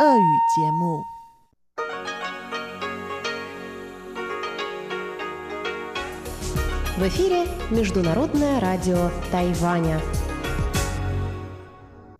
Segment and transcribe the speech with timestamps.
[0.00, 1.04] 俄语节目。
[6.96, 10.00] В эфире Международное радио Тайваня.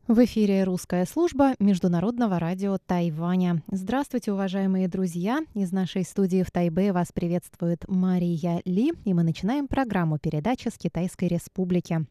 [0.06, 3.62] В эфире русская служба Международного радио Тайваня.
[3.70, 5.40] Здравствуйте, уважаемые друзья!
[5.54, 10.76] Из нашей студии в Тайбе вас приветствует Мария Ли, и мы начинаем программу передачи с
[10.76, 12.04] Китайской Республики.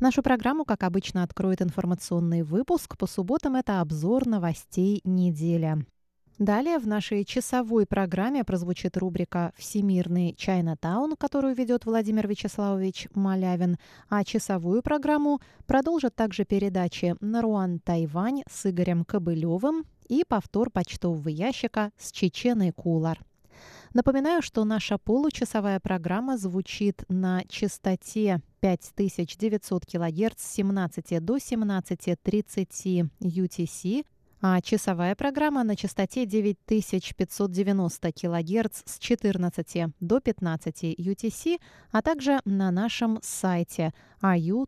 [0.00, 2.96] Нашу программу, как обычно, откроет информационный выпуск.
[2.96, 5.84] По субботам это обзор новостей недели.
[6.38, 13.76] Далее в нашей часовой программе прозвучит рубрика «Всемирный Чайнатаун», которую ведет Владимир Вячеславович Малявин,
[14.08, 21.90] а часовую программу продолжат также передачи «Наруан Тайвань» с Игорем Кобылевым и повтор почтового ящика
[21.98, 23.18] с Чеченой Кулар.
[23.94, 34.04] Напоминаю, что наша получасовая программа звучит на частоте 5900 кГц с 17 до 17.30 UTC–
[34.40, 42.70] а часовая программа на частоте 9590 кГц с 14 до 15 UTC, а также на
[42.70, 43.92] нашем сайте
[44.22, 44.64] ru.rti.org.tw.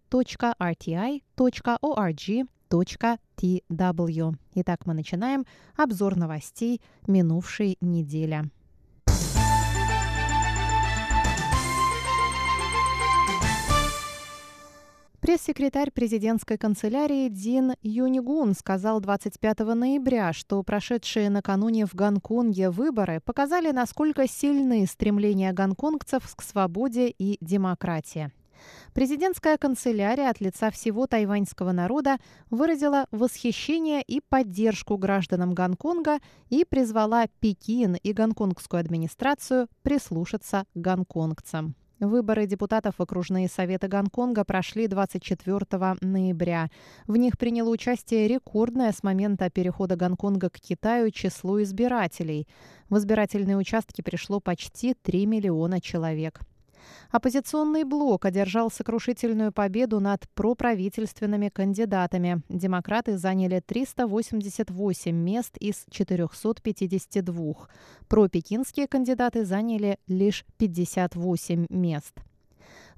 [4.54, 5.46] Итак, мы начинаем
[5.76, 8.50] обзор новостей минувшей недели.
[15.20, 23.70] Пресс-секретарь президентской канцелярии Дин Юнигун сказал 25 ноября, что прошедшие накануне в Гонконге выборы показали,
[23.70, 28.32] насколько сильны стремления гонконгцев к свободе и демократии.
[28.94, 32.16] Президентская канцелярия от лица всего тайваньского народа
[32.48, 41.74] выразила восхищение и поддержку гражданам Гонконга и призвала Пекин и гонконгскую администрацию прислушаться к гонконгцам.
[42.00, 45.66] Выборы депутатов в окружные советы Гонконга прошли 24
[46.00, 46.70] ноября.
[47.06, 52.48] В них приняло участие рекордное с момента перехода Гонконга к Китаю число избирателей.
[52.88, 56.40] В избирательные участки пришло почти 3 миллиона человек.
[57.10, 62.42] Оппозиционный блок одержал сокрушительную победу над проправительственными кандидатами.
[62.48, 67.54] Демократы заняли 388 мест из 452.
[68.08, 72.14] Пропекинские кандидаты заняли лишь 58 мест.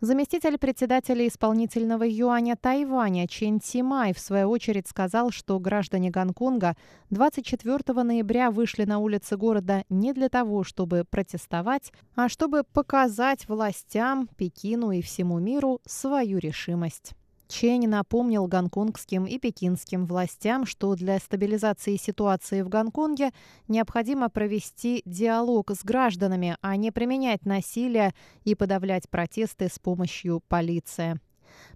[0.03, 6.77] Заместитель председателя исполнительного юаня Тайваня Чен Тимай в свою очередь сказал, что граждане Гонконга
[7.11, 14.27] 24 ноября вышли на улицы города не для того, чтобы протестовать, а чтобы показать властям,
[14.37, 17.13] Пекину и всему миру свою решимость.
[17.53, 23.31] Чень напомнил гонконгским и пекинским властям, что для стабилизации ситуации в Гонконге
[23.69, 28.15] необходимо провести диалог с гражданами, а не применять насилие
[28.45, 31.21] и подавлять протесты с помощью полиции.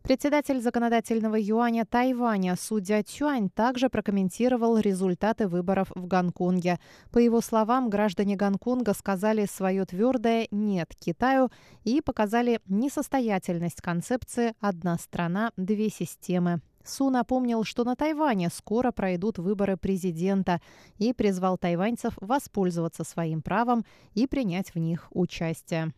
[0.02, 6.78] Председатель законодательного юаня Тайваня судья Цюань также прокомментировал результаты выборов в Гонконге.
[7.10, 11.50] По его словам, граждане Гонконга сказали свое твердое «нет» Китаю
[11.84, 16.60] и показали несостоятельность концепции «одна страна, две системы».
[16.86, 20.60] Су напомнил, что на Тайване скоро пройдут выборы президента
[20.98, 25.92] и призвал тайваньцев воспользоваться своим правом и принять в них участие.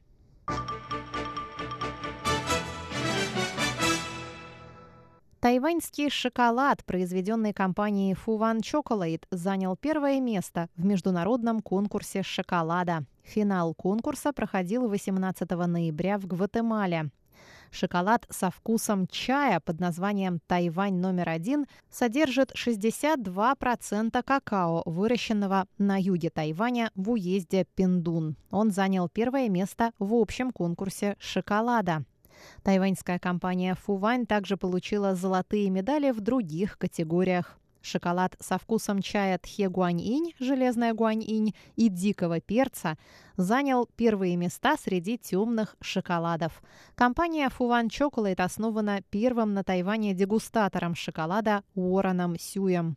[5.41, 13.04] Тайваньский шоколад, произведенный компанией Fuwan Chocolate, занял первое место в международном конкурсе шоколада.
[13.22, 17.10] Финал конкурса проходил 18 ноября в Гватемале.
[17.71, 26.31] Шоколад со вкусом чая под названием «Тайвань номер один» содержит 62% какао, выращенного на юге
[26.31, 28.34] Тайваня в уезде Пиндун.
[28.50, 32.05] Он занял первое место в общем конкурсе шоколада.
[32.62, 37.59] Тайваньская компания Фувань также получила золотые медали в других категориях.
[37.81, 42.99] Шоколад со вкусом чая Тхе Гуаньинь, железная Гуаньинь и дикого перца
[43.37, 46.62] занял первые места среди темных шоколадов.
[46.94, 52.97] Компания Фуван Chocolate основана первым на Тайване дегустатором шоколада Уорреном Сюем.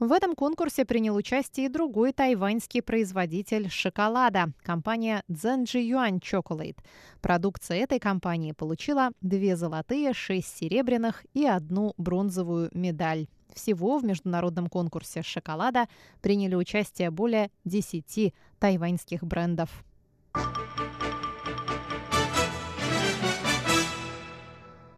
[0.00, 6.76] В этом конкурсе принял участие и другой тайваньский производитель шоколада– компания Zhenji Yuan Chocolate.
[7.20, 13.28] Продукция этой компании получила две золотые, шесть серебряных и одну бронзовую медаль.
[13.54, 15.86] Всего в международном конкурсе шоколада
[16.20, 19.84] приняли участие более 10 тайваньских брендов.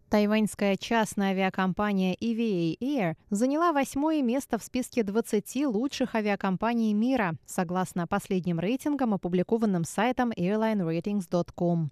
[0.09, 8.07] Тайваньская частная авиакомпания EVA Air заняла восьмое место в списке 20 лучших авиакомпаний мира, согласно
[8.07, 11.91] последним рейтингам, опубликованным сайтом airlineratings.com.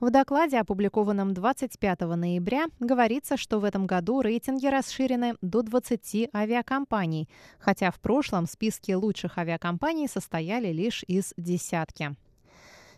[0.00, 7.28] В докладе, опубликованном 25 ноября, говорится, что в этом году рейтинги расширены до 20 авиакомпаний,
[7.60, 12.16] хотя в прошлом списки лучших авиакомпаний состояли лишь из десятки.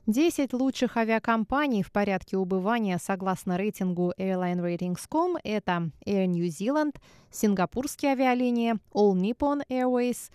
[0.07, 6.97] 10 лучших авиакомпаний в порядке убывания согласно рейтингу AirlineRatings.com– это Air New Zealand,
[7.31, 10.31] сингапурские авиалинии, All Nippon Airways,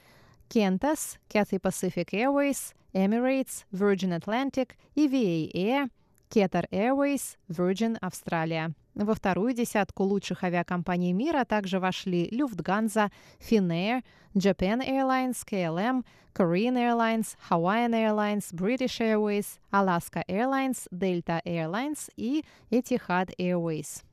[0.49, 5.89] Qantas, Cathay Pacific Airways, Emirates, Virgin Atlantic, EVA Air–
[6.29, 8.73] Qatar Airways, Virgin Австралия.
[8.99, 13.09] Во вторую десятку лучших авиакомпаний мира также вошли Lufthansa,
[13.39, 14.03] Finnair,
[14.33, 16.03] Japan Airlines, KLM,
[16.35, 24.03] Korean Airlines, Hawaiian Airlines, British Airways, Alaska Airlines, Delta Airlines и Etihad Airways.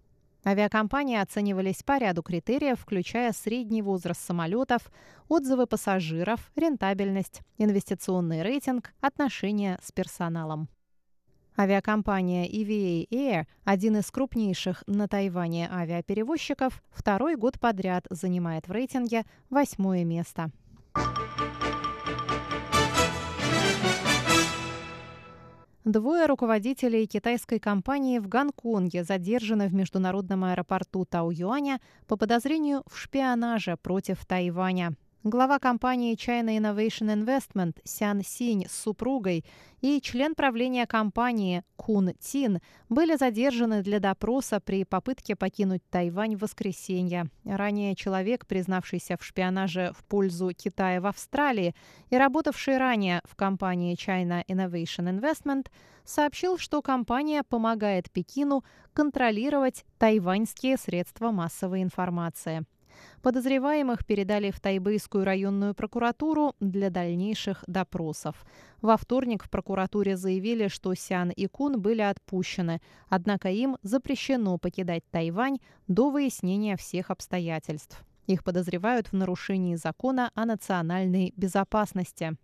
[0.45, 4.93] Авиакомпании оценивались по ряду критериев, включая средний возраст самолетов,
[5.29, 10.69] отзывы пассажиров, рентабельность, инвестиционный рейтинг, отношения с персоналом.
[11.59, 19.25] Авиакомпания EVA Air, один из крупнейших на Тайване авиаперевозчиков, второй год подряд занимает в рейтинге
[19.49, 20.51] восьмое место.
[25.87, 33.77] Двое руководителей китайской компании в Гонконге задержаны в международном аэропорту Тау-Юаня по подозрению в шпионаже
[33.77, 34.97] против Тайваня.
[35.29, 39.45] Глава компании China Innovation Investment Сян Синь с супругой
[39.81, 46.43] и член правления компании Кун Тин были задержаны для допроса при попытке покинуть Тайвань в
[46.43, 47.29] воскресенье.
[47.45, 51.75] Ранее человек, признавшийся в шпионаже в пользу Китая в Австралии
[52.11, 55.67] и работавший ранее в компании China Innovation Investment,
[56.05, 58.63] сообщил, что компания помогает Пекину
[58.93, 62.65] контролировать тайваньские средства массовой информации.
[63.23, 68.45] Подозреваемых передали в Тайбэйскую районную прокуратуру для дальнейших допросов.
[68.83, 75.05] Во вторник в прокуратуре заявили, что Сян и Кун были отпущены, однако им запрещено покидать
[75.11, 75.59] Тайвань
[75.89, 78.05] до выяснения всех обстоятельств.
[78.27, 82.37] Их подозревают в нарушении закона о национальной безопасности.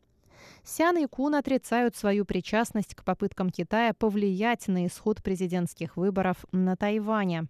[0.64, 6.76] Сян и Кун отрицают свою причастность к попыткам Китая повлиять на исход президентских выборов на
[6.76, 7.46] Тайване.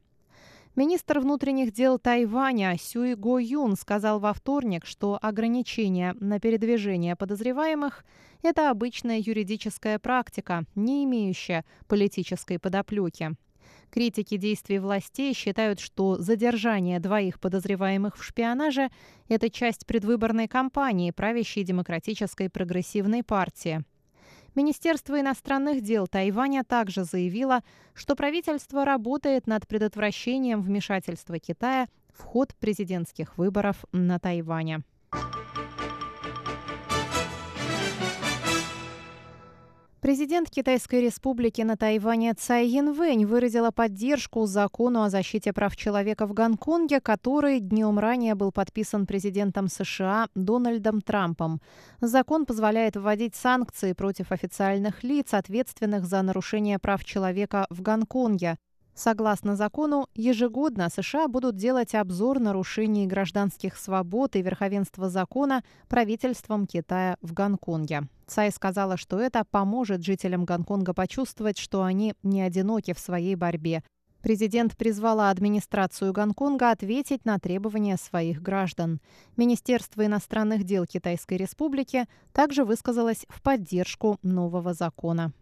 [0.74, 8.06] Министр внутренних дел Тайваня Сюй Го Юн сказал во вторник, что ограничения на передвижение подозреваемых–
[8.42, 13.32] это обычная юридическая практика, не имеющая политической подоплеки.
[13.90, 18.88] Критики действий властей считают, что задержание двоих подозреваемых в шпионаже–
[19.28, 23.84] это часть предвыборной кампании правящей демократической прогрессивной партии.
[24.54, 27.62] Министерство иностранных дел Тайваня также заявило,
[27.94, 34.82] что правительство работает над предотвращением вмешательства Китая в ход президентских выборов на Тайване.
[40.02, 46.32] Президент Китайской республики на Тайване Цай Янвэнь выразила поддержку закону о защите прав человека в
[46.32, 51.60] Гонконге, который днем ранее был подписан президентом США Дональдом Трампом.
[52.00, 58.58] Закон позволяет вводить санкции против официальных лиц, ответственных за нарушение прав человека в Гонконге.
[58.94, 67.16] Согласно закону, ежегодно США будут делать обзор нарушений гражданских свобод и верховенства закона правительством Китая
[67.22, 68.08] в Гонконге.
[68.26, 73.82] Цай сказала, что это поможет жителям Гонконга почувствовать, что они не одиноки в своей борьбе.
[74.22, 79.00] Президент призвала администрацию Гонконга ответить на требования своих граждан.
[79.36, 85.32] Министерство иностранных дел Китайской Республики также высказалось в поддержку нового закона.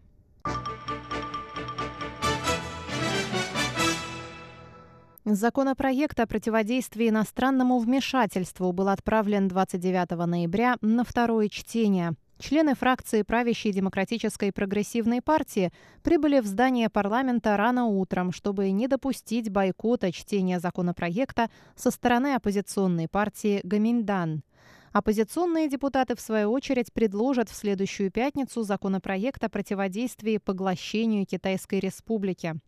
[5.23, 12.13] Законопроект о противодействии иностранному вмешательству был отправлен 29 ноября на второе чтение.
[12.39, 19.51] Члены фракции правящей Демократической прогрессивной партии прибыли в здание парламента рано утром, чтобы не допустить
[19.51, 24.41] бойкота чтения законопроекта со стороны оппозиционной партии Гаминдан.
[24.91, 32.59] Оппозиционные депутаты, в свою очередь, предложат в следующую пятницу законопроект о противодействии поглощению Китайской республики.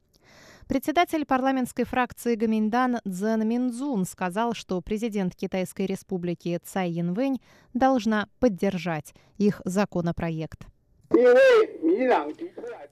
[0.67, 7.41] Председатель парламентской фракции Гаминдан Цзэн Минзун сказал, что президент Китайской республики Цай Янвэнь
[7.73, 10.67] должна поддержать их законопроект.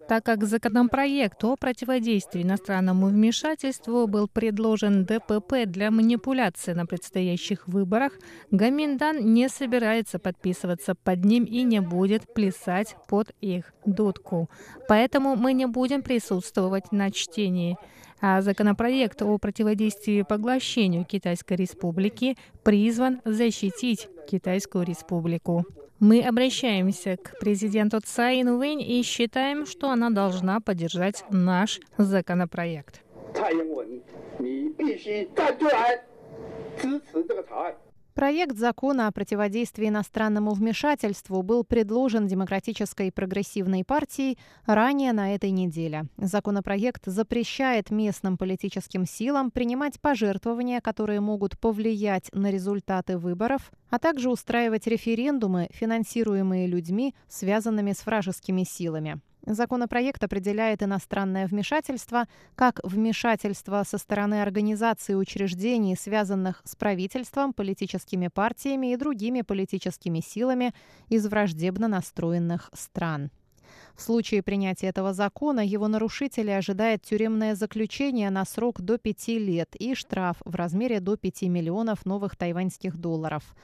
[0.08, 8.14] Так как законопроект о противодействии иностранному вмешательству был предложен ДПП для манипуляции на предстоящих выборах,
[8.52, 14.50] Гаминдан не собирается подписываться под ним и не будет плясать под их дудку.
[14.88, 17.78] Поэтому мы не будем присутствовать на чтении.
[18.22, 25.66] А законопроект о противодействии поглощению Китайской Республики призван защитить Китайскую Республику.
[26.00, 33.02] Мы обращаемся к президенту Цай Инвэнь и считаем, что она должна поддержать наш законопроект.
[38.14, 46.08] Проект закона о противодействии иностранному вмешательству был предложен Демократической прогрессивной партией ранее на этой неделе.
[46.18, 54.30] Законопроект запрещает местным политическим силам принимать пожертвования, которые могут повлиять на результаты выборов, а также
[54.30, 59.22] устраивать референдумы, финансируемые людьми, связанными с вражескими силами.
[59.46, 68.28] Законопроект определяет иностранное вмешательство как вмешательство со стороны организаций и учреждений, связанных с правительством, политическими
[68.28, 70.74] партиями и другими политическими силами
[71.10, 73.32] из враждебно настроенных стран.
[73.96, 79.76] В случае принятия этого закона его нарушители ожидает тюремное заключение на срок до пяти лет
[79.76, 83.56] и штраф в размере до 5 миллионов новых тайваньских долларов.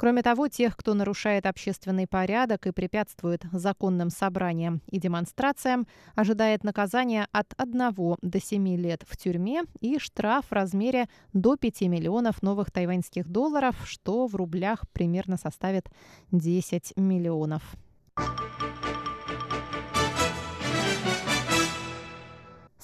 [0.00, 7.26] Кроме того, тех, кто нарушает общественный порядок и препятствует законным собраниям и демонстрациям, ожидает наказание
[7.32, 12.70] от 1 до 7 лет в тюрьме и штраф в размере до 5 миллионов новых
[12.70, 15.90] тайваньских долларов, что в рублях примерно составит
[16.32, 17.62] 10 миллионов.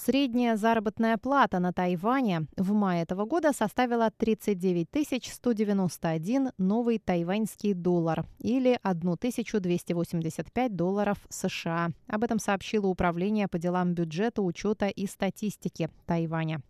[0.07, 4.87] Средняя заработная плата на Тайване в мае этого года составила 39
[5.33, 11.91] 191 новый тайваньский доллар или 1285 долларов США.
[12.07, 16.63] Об этом сообщило Управление по делам бюджета, учета и статистики Тайваня.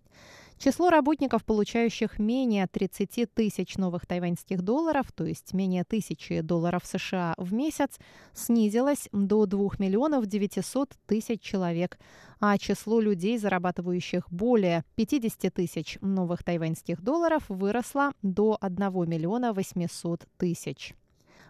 [0.59, 7.35] Число работников, получающих менее 30 тысяч новых тайваньских долларов, то есть менее тысячи долларов США
[7.37, 7.99] в месяц,
[8.33, 11.99] снизилось до 2 миллионов 900 тысяч человек,
[12.41, 20.27] а число людей, зарабатывающих более 50 тысяч новых тайваньских долларов, выросло до 1 миллиона 800
[20.39, 20.95] тысяч.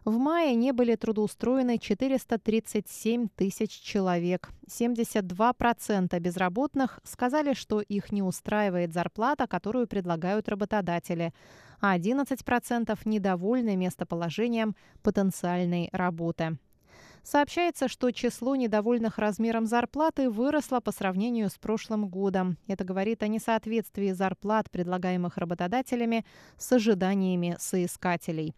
[0.06, 4.50] В мае не были трудоустроены 437 тысяч человек.
[4.68, 11.34] 72% безработных сказали, что их не устраивает зарплата, которую предлагают работодатели,
[11.80, 16.56] а 11% недовольны местоположением потенциальной работы.
[17.24, 22.58] Сообщается, что число недовольных размером зарплаты выросло по сравнению с прошлым годом.
[22.68, 26.24] Это говорит о несоответствии зарплат, предлагаемых работодателями,
[26.56, 28.54] с ожиданиями соискателей.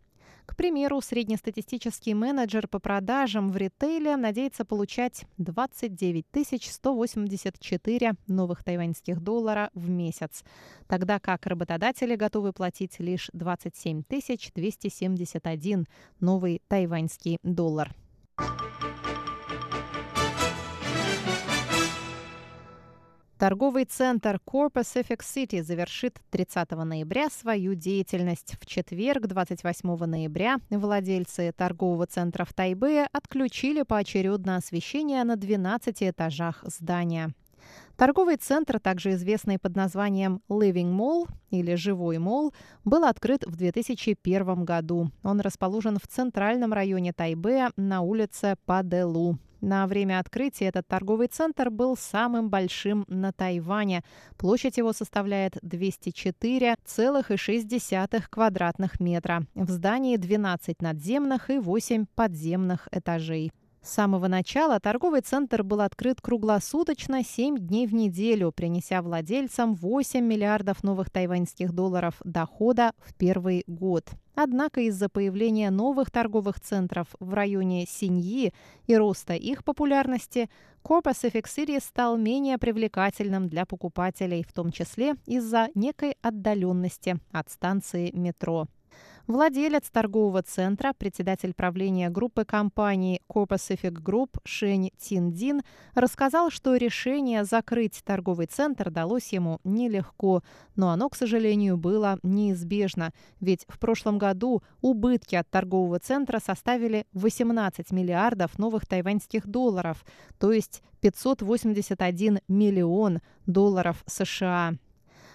[0.49, 6.25] К примеру, среднестатистический менеджер по продажам в ритейле надеется получать 29
[6.65, 10.45] 184 новых тайваньских доллара в месяц,
[10.87, 15.87] тогда как работодатели готовы платить лишь 27 271
[16.19, 17.95] новый тайваньский доллар.
[23.39, 28.57] Торговый центр Core Pacific City завершит 30 ноября свою деятельность.
[28.61, 36.65] В четверг, 28 ноября, владельцы торгового центра в Тайбе отключили поочередно освещение на 12 этажах
[36.65, 37.33] здания.
[37.97, 42.53] Торговый центр, также известный под названием Living Mall или Живой Мол,
[42.85, 45.13] был открыт в 2001 году.
[45.23, 49.39] Он расположен в центральном районе Тайбе на улице Паделу.
[49.61, 54.05] На время открытия этот торговый центр был самым большим на Тайване.
[54.37, 59.43] Площадь его составляет 204,6 квадратных метра.
[59.55, 63.51] В здании 12 надземных и 8 подземных этажей.
[63.89, 70.23] С самого начала торговый центр был открыт круглосуточно 7 дней в неделю, принеся владельцам 8
[70.23, 74.11] миллиардов новых тайваньских долларов дохода в первый год.
[74.35, 78.53] Однако из-за появления новых торговых центров в районе Синьи
[78.87, 80.51] и роста их популярности,
[80.85, 87.51] Core Pacific City стал менее привлекательным для покупателей, в том числе из-за некой отдаленности от
[87.51, 88.67] станции метро.
[89.29, 95.61] Владелец торгового центра, председатель правления группы компаний Core Pacific Group Шень Тиндин
[95.95, 100.43] рассказал, что решение закрыть торговый центр далось ему нелегко,
[100.77, 107.05] но оно, к сожалению, было неизбежно, ведь в прошлом году убытки от торгового центра составили
[107.13, 110.07] 18 миллиардов новых тайваньских долларов,
[110.39, 114.77] то есть 581 миллион долларов США.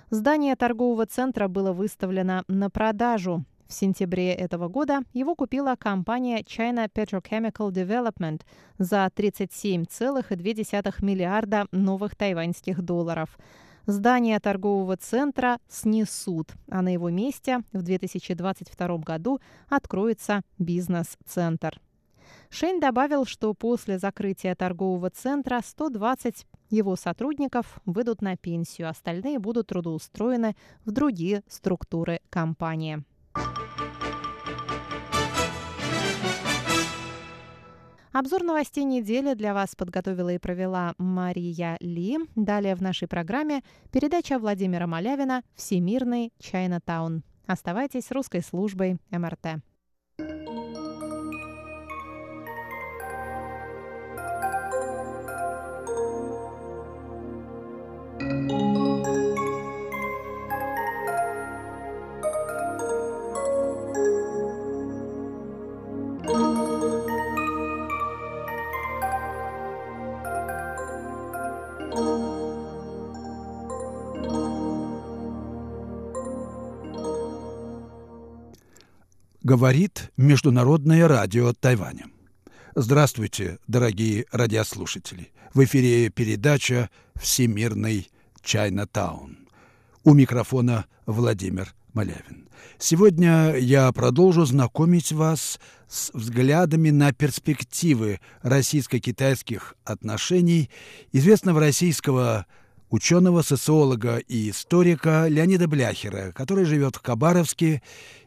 [0.09, 3.45] Здание торгового центра было выставлено на продажу.
[3.74, 8.44] В сентябре этого года его купила компания China Petrochemical Development
[8.77, 13.36] за 37,2 миллиарда новых тайваньских долларов.
[13.88, 19.39] Здание торгового центра снесут, а на его месте в 2022 году
[19.70, 21.82] откроется бизнес-центр.
[22.51, 29.65] Шейн добавил, что после закрытия торгового центра 120 его сотрудников выйдут на пенсию, остальные будут
[29.65, 33.03] трудоустроены в другие структуры компании.
[38.13, 42.20] Обзор новостей недели для вас подготовила и провела Мария Ли.
[42.36, 47.24] Далее в нашей программе передача Владимира Малявина «Всемирный Чайна-таун».
[47.48, 49.63] Оставайтесь с русской службой МРТ.
[79.53, 82.07] Говорит Международное радио Тайваня.
[82.74, 85.31] Здравствуйте, дорогие радиослушатели.
[85.53, 88.10] В эфире передача «Всемирный
[88.41, 89.48] Чайна-таун».
[90.03, 92.50] У микрофона Владимир Малявин.
[92.79, 100.72] Сегодня я продолжу знакомить вас с взглядами на перспективы российско-китайских отношений
[101.12, 102.48] известного российского
[102.89, 107.81] ученого, социолога и историка Леонида Бляхера, который живет в Хабаровске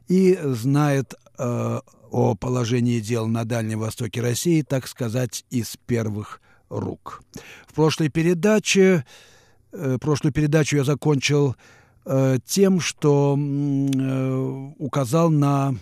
[0.09, 7.23] и знает э, о положении дел на Дальнем Востоке России, так сказать, из первых рук.
[7.67, 9.05] В прошлой передаче,
[9.73, 11.57] э, прошлую передачу я закончил
[12.05, 15.75] э, тем, что э, указал на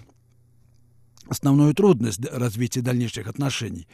[1.29, 3.87] основную трудность развития дальнейших отношений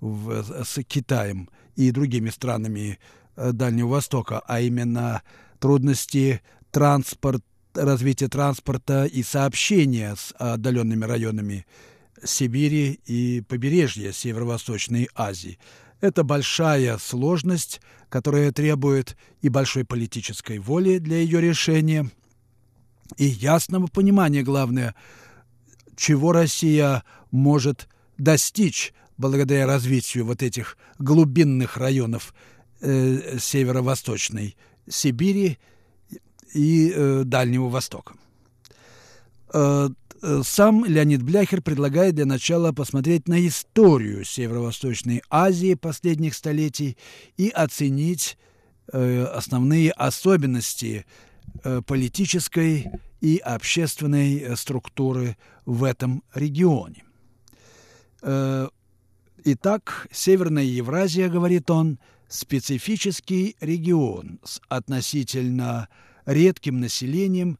[0.00, 2.98] в, с Китаем и другими странами
[3.36, 5.22] э, Дальнего Востока, а именно
[5.58, 7.44] трудности транспорта
[7.76, 11.66] развития транспорта и сообщения с отдаленными районами
[12.22, 15.58] Сибири и побережья Северо-Восточной Азии.
[16.00, 22.10] Это большая сложность, которая требует и большой политической воли для ее решения,
[23.16, 24.94] и ясного понимания, главное,
[25.96, 32.34] чего Россия может достичь благодаря развитию вот этих глубинных районов
[32.80, 34.56] э, северо-восточной
[34.88, 35.58] Сибири
[36.56, 38.14] и э, Дальнего Востока.
[39.52, 39.88] Э,
[40.22, 46.96] э, сам Леонид Бляхер предлагает для начала посмотреть на историю Северо-Восточной Азии последних столетий
[47.36, 48.38] и оценить
[48.92, 51.04] э, основные особенности
[51.62, 52.90] э, политической
[53.20, 57.04] и общественной э, структуры в этом регионе.
[58.22, 58.68] Э,
[59.44, 65.88] итак, Северная Евразия, говорит он, специфический регион с относительно
[66.26, 67.58] редким населением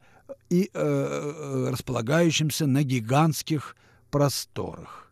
[0.49, 3.75] и э, э, располагающимся на гигантских
[4.11, 5.09] просторах.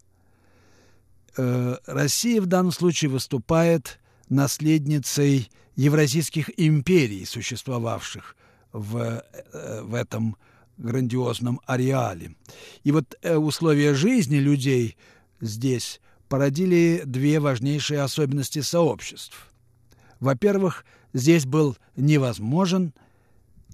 [1.37, 8.35] Э, Россия в данном случае выступает наследницей евразийских империй, существовавших
[8.71, 10.37] в, э, в этом
[10.77, 12.35] грандиозном ареале.
[12.83, 14.97] И вот э, условия жизни людей
[15.39, 19.53] здесь породили две важнейшие особенности сообществ.
[20.19, 22.93] Во-первых, здесь был невозможен–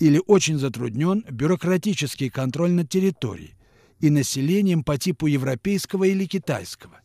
[0.01, 3.53] или очень затруднен бюрократический контроль над территорией
[3.99, 7.01] и населением по типу европейского или китайского.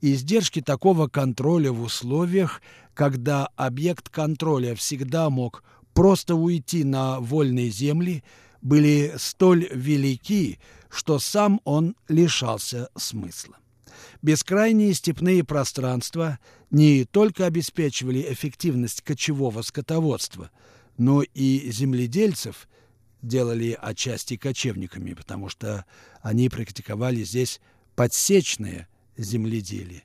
[0.00, 2.60] Издержки такого контроля в условиях,
[2.94, 5.62] когда объект контроля всегда мог
[5.94, 8.24] просто уйти на вольные земли,
[8.60, 10.58] были столь велики,
[10.90, 13.56] что сам он лишался смысла.
[14.20, 16.40] Бескрайние степные пространства
[16.72, 20.50] не только обеспечивали эффективность кочевого скотоводства–
[20.96, 22.68] но и земледельцев
[23.22, 25.84] делали отчасти кочевниками, потому что
[26.20, 27.60] они практиковали здесь
[27.94, 30.04] подсечное земледелие.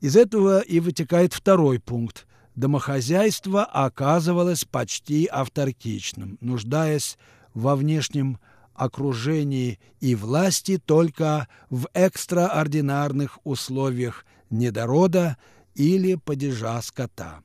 [0.00, 2.26] Из этого и вытекает второй пункт.
[2.54, 7.18] Домохозяйство оказывалось почти авторкичным, нуждаясь
[7.52, 8.38] во внешнем
[8.74, 15.36] окружении и власти только в экстраординарных условиях недорода
[15.74, 17.40] или падежа скота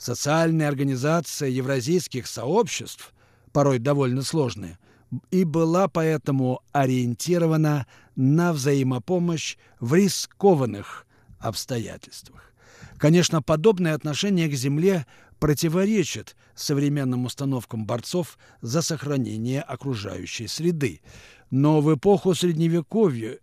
[0.00, 3.12] социальная организация евразийских сообществ,
[3.52, 4.78] порой довольно сложная,
[5.30, 7.86] и была поэтому ориентирована
[8.16, 11.06] на взаимопомощь в рискованных
[11.38, 12.54] обстоятельствах.
[12.96, 15.06] Конечно, подобное отношение к земле
[15.38, 21.00] противоречит современным установкам борцов за сохранение окружающей среды.
[21.50, 23.38] Но в эпоху Средневековья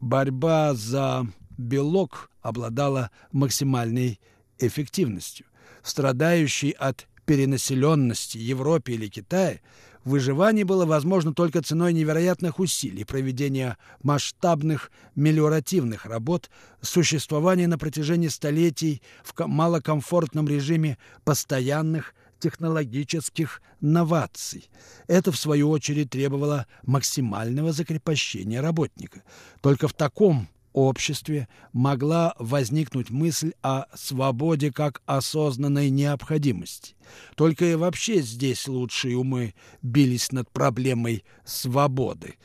[0.00, 1.26] борьба за
[1.56, 4.20] белок обладала максимальной
[4.58, 5.46] эффективностью
[5.82, 9.60] страдающей от перенаселенности Европе или Китае,
[10.04, 19.02] выживание было возможно только ценой невероятных усилий, проведения масштабных мелиоративных работ, существования на протяжении столетий
[19.22, 24.70] в малокомфортном режиме постоянных технологических новаций.
[25.06, 29.22] Это, в свою очередь, требовало максимального закрепощения работника.
[29.60, 36.94] Только в таком обществе могла возникнуть мысль о свободе как осознанной необходимости.
[37.34, 42.36] Только и вообще здесь лучшие умы бились над проблемой свободы,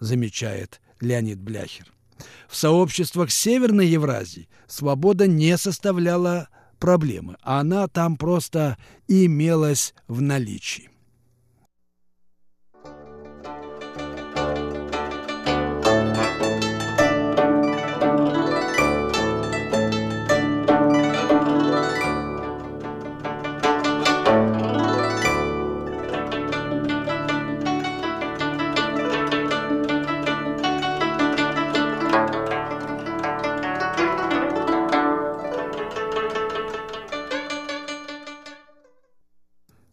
[0.00, 1.92] замечает Леонид Бляхер.
[2.48, 10.90] В сообществах Северной Евразии свобода не составляла проблемы, а она там просто имелась в наличии.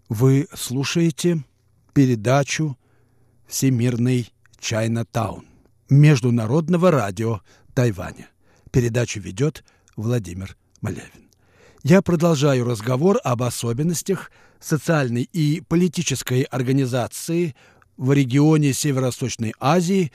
[0.09, 1.43] Вы слушаете
[1.93, 2.77] передачу
[3.47, 5.47] «Всемирный Чайна-таун»
[5.89, 7.41] Международного радио
[7.73, 8.29] Тайваня.
[8.71, 9.63] Передачу ведет
[9.95, 11.31] Владимир Малявин.
[11.81, 17.55] Я продолжаю разговор об особенностях социальной и политической организации
[17.97, 20.11] в регионе Северо-Восточной Азии,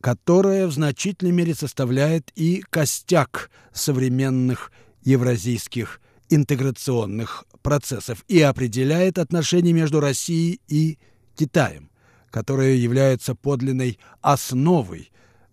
[0.00, 4.70] которая в значительной мере составляет и костяк современных
[5.02, 10.98] евразийских интеграционных процессов и определяет отношения между Россией и
[11.36, 11.90] Китаем,
[12.30, 15.10] которые являются подлинной основой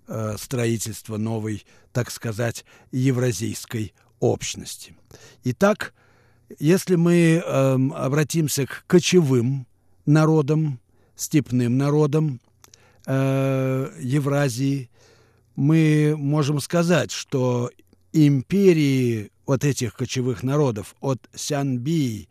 [0.07, 4.95] э, строительства новой, так сказать, евразийской общности.
[5.43, 5.93] Итак,
[6.59, 9.65] если мы э, обратимся к кочевым
[10.05, 10.79] народам,
[11.15, 12.39] степным народам
[13.05, 14.89] э, Евразии,
[15.55, 17.71] мы можем сказать, что
[18.13, 22.29] империи вот этих кочевых народов от Сянби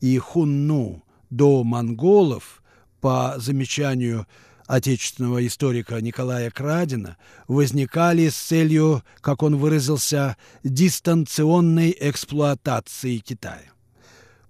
[0.00, 2.62] и Хунну до монголов,
[3.00, 4.26] по замечанию
[4.66, 7.16] отечественного историка Николая Крадина,
[7.48, 13.72] возникали с целью, как он выразился, дистанционной эксплуатации Китая.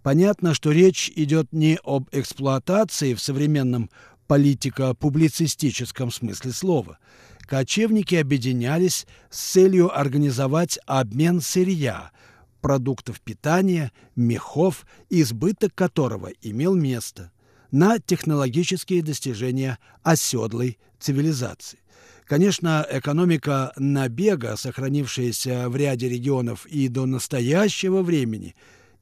[0.02, 3.90] Понятно, что речь идет не об эксплуатации в современном
[4.26, 6.98] политико-публицистическом смысле слова–
[7.50, 12.12] кочевники объединялись с целью организовать обмен сырья,
[12.60, 17.32] продуктов питания, мехов, избыток которого имел место,
[17.72, 21.80] на технологические достижения оседлой цивилизации.
[22.24, 28.54] Конечно, экономика набега, сохранившаяся в ряде регионов и до настоящего времени,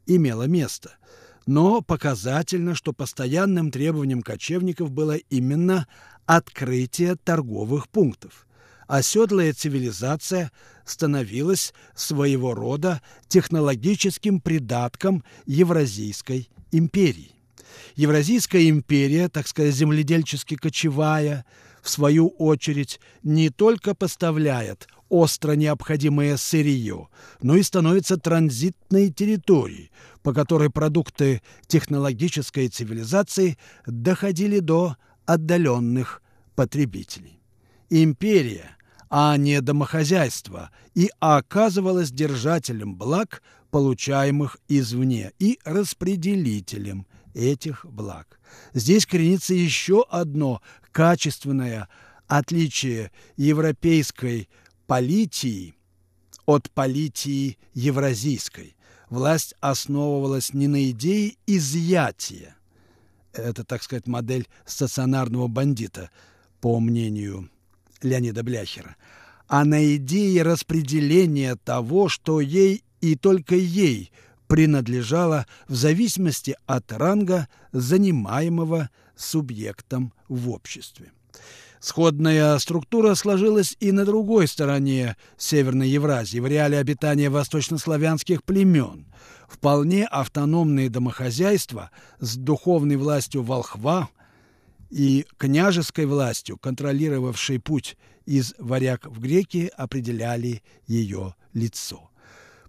[0.06, 0.96] имела место.
[1.48, 5.88] Но показательно, что постоянным требованием кочевников было именно
[6.26, 8.46] открытие торговых пунктов.
[8.86, 10.52] Оседлая цивилизация
[10.84, 17.32] становилась своего рода технологическим придатком Евразийской империи.
[17.96, 21.46] Евразийская империя, так сказать, земледельчески кочевая,
[21.80, 27.08] в свою очередь, не только поставляет остро необходимое сырье,
[27.40, 29.90] но и становится транзитной территорией,
[30.22, 36.22] по которой продукты технологической цивилизации доходили до отдаленных
[36.54, 37.40] потребителей.
[37.90, 38.76] Империя,
[39.10, 48.40] а не домохозяйство, и оказывалась держателем благ, получаемых извне, и распределителем этих благ.
[48.74, 50.60] Здесь коренится еще одно
[50.92, 51.88] качественное
[52.26, 54.48] отличие европейской
[54.88, 55.74] политии
[56.46, 58.74] от политии евразийской.
[59.10, 62.56] Власть основывалась не на идее изъятия,
[63.32, 66.10] это, так сказать, модель стационарного бандита,
[66.60, 67.50] по мнению
[68.02, 68.96] Леонида Бляхера,
[69.46, 74.10] а на идее распределения того, что ей и только ей
[74.46, 81.12] принадлежало в зависимости от ранга, занимаемого субъектом в обществе.
[81.80, 89.06] Сходная структура сложилась и на другой стороне Северной Евразии, в реале обитания восточнославянских племен.
[89.48, 94.10] Вполне автономные домохозяйства с духовной властью волхва
[94.90, 102.10] и княжеской властью, контролировавшей путь из варяг в греки, определяли ее лицо.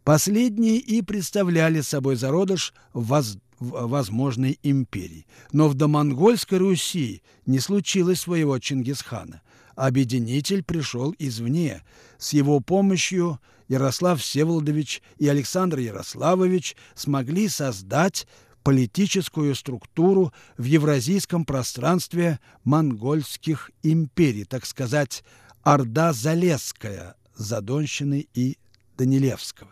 [0.03, 5.25] Последние и представляли собой зародыш воз возможной империи.
[5.51, 9.41] Но в домонгольской Руси не случилось своего Чингисхана.
[9.75, 11.83] Объединитель пришел извне.
[12.17, 18.27] С его помощью Ярослав Всеволодович и Александр Ярославович смогли создать
[18.63, 25.23] политическую структуру в евразийском пространстве монгольских империй, так сказать,
[25.63, 28.57] Орда Залесская, Задонщины и
[28.97, 29.71] Данилевского.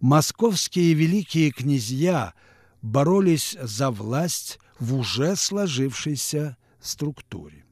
[0.00, 2.34] Московские великие князья–
[2.84, 7.64] боролись за власть в уже сложившейся структуре.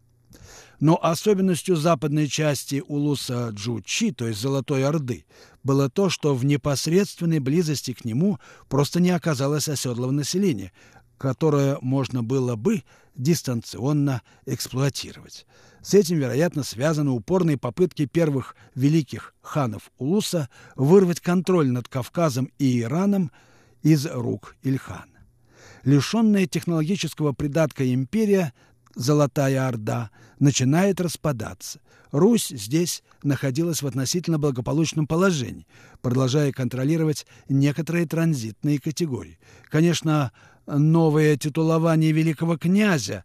[0.80, 5.26] Но особенностью западной части Улуса Джучи, то есть Золотой Орды,
[5.62, 10.72] было то, что в непосредственной близости к нему просто не оказалось оседлого населения,
[11.18, 12.82] которое можно было бы
[13.14, 15.46] дистанционно эксплуатировать.
[15.82, 22.80] С этим, вероятно, связаны упорные попытки первых великих ханов Улуса вырвать контроль над Кавказом и
[22.80, 23.30] Ираном
[23.82, 25.06] из рук Ильхана.
[25.84, 28.52] Лишенная технологического придатка империя,
[28.94, 31.80] Золотая Орда, начинает распадаться.
[32.10, 35.66] Русь здесь находилась в относительно благополучном положении,
[36.02, 39.38] продолжая контролировать некоторые транзитные категории.
[39.70, 40.30] Конечно,
[40.66, 43.24] новое титулование великого князя,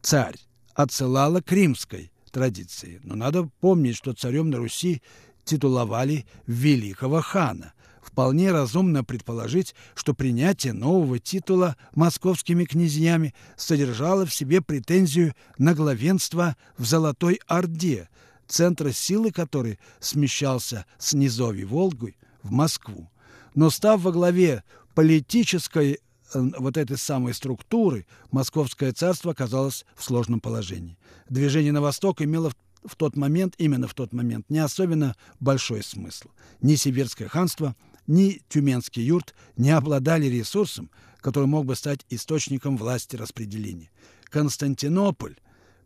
[0.00, 0.36] царь,
[0.74, 3.00] отсылало к римской традиции.
[3.04, 5.02] Но надо помнить, что царем на Руси
[5.44, 7.74] титуловали великого хана.
[8.02, 16.56] Вполне разумно предположить, что принятие нового титула московскими князьями содержало в себе претензию на главенство
[16.76, 18.08] в Золотой Орде,
[18.48, 23.08] центр силы которой смещался с низови Волгой в Москву.
[23.54, 26.00] Но став во главе политической
[26.34, 30.98] вот этой самой структуры Московское царство оказалось в сложном положении.
[31.28, 32.52] Движение на восток имело
[32.84, 36.28] в тот момент, именно в тот момент, не особенно большой смысл.
[36.60, 43.16] Ни Сибирское ханство, ни Тюменский юрт не обладали ресурсом, который мог бы стать источником власти
[43.16, 43.90] распределения.
[44.24, 45.36] Константинополь,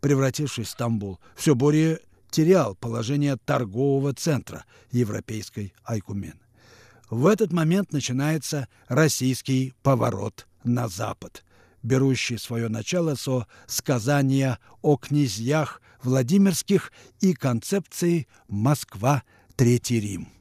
[0.01, 2.01] превратившись в Стамбул, все более
[2.31, 6.41] терял положение торгового центра европейской Айкумены.
[7.09, 11.45] В этот момент начинается российский поворот на запад,
[11.83, 19.23] берущий свое начало со сказания о князьях Владимирских и концепции «Москва,
[19.57, 20.36] Третий Рим».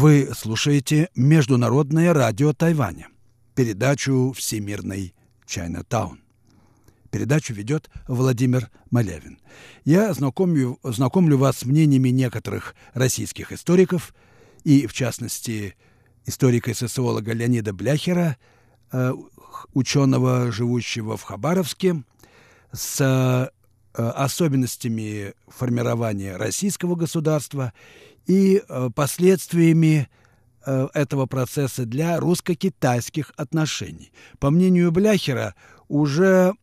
[0.00, 3.08] Вы слушаете Международное радио Тайваня,
[3.54, 5.12] передачу «Всемирный
[5.44, 6.20] Чайна-таун».
[7.10, 9.38] Передачу ведет Владимир Малявин.
[9.84, 14.14] Я знакомлю, знакомлю вас с мнениями некоторых российских историков,
[14.64, 15.76] и, в частности,
[16.24, 18.38] историка и социолога Леонида Бляхера,
[18.92, 19.12] э,
[19.74, 22.04] ученого, живущего в Хабаровске,
[22.72, 23.50] с э,
[23.92, 27.74] особенностями формирования российского государства
[28.26, 30.08] и э, последствиями
[30.64, 34.12] э, этого процесса для русско-китайских отношений.
[34.38, 35.54] По мнению Бляхера,
[35.88, 36.54] уже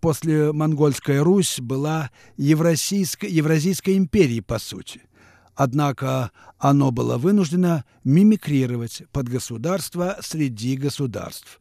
[0.00, 5.02] после Монгольская Русь была Евразийской, Евразийской империей по сути.
[5.54, 11.60] Однако оно было вынуждено мимикрировать под государство среди государств.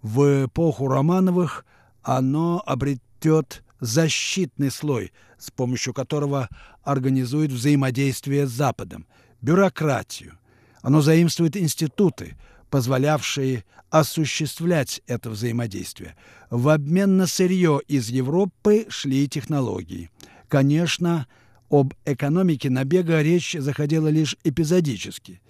[0.00, 1.64] В эпоху Романовых
[2.02, 6.48] оно обретет защитный слой, с помощью которого
[6.82, 9.06] организует взаимодействие с Западом,
[9.42, 10.38] бюрократию.
[10.82, 12.36] Оно заимствует институты,
[12.70, 16.16] позволявшие осуществлять это взаимодействие.
[16.48, 20.10] В обмен на сырье из Европы шли технологии.
[20.48, 21.26] Конечно,
[21.68, 25.42] об экономике набега речь заходила лишь эпизодически,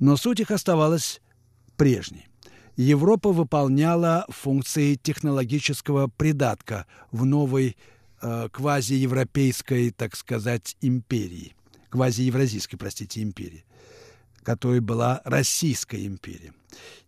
[0.00, 1.20] но суть их оставалась
[1.76, 2.27] прежней.
[2.78, 7.76] Европа выполняла функции технологического придатка в новой
[8.22, 11.56] э, квазиевропейской, так сказать, империи,
[11.90, 13.64] квазиевразийской, простите, империи,
[14.44, 16.52] которой была Российская империя.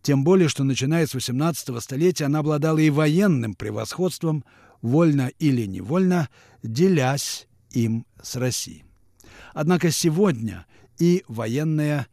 [0.02, 4.44] Тем более, что начиная с XVIII столетия она обладала и военным превосходством,
[4.82, 6.30] вольно или невольно,
[6.64, 8.82] делясь им с Россией.
[9.54, 10.66] Однако сегодня
[10.98, 12.08] и военная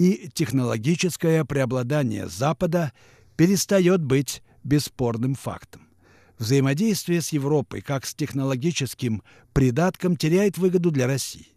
[0.00, 2.92] и технологическое преобладание Запада
[3.36, 5.82] перестает быть бесспорным фактом.
[6.38, 11.48] Взаимодействие с Европой как с технологическим придатком теряет выгоду для России.